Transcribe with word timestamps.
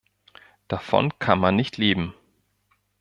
Davon 0.67 1.19
kann 1.19 1.39
man 1.39 1.55
nicht 1.55 1.77
leben. 1.77 2.15